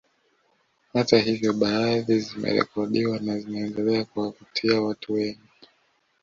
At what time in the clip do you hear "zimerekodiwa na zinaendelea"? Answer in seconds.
2.19-4.05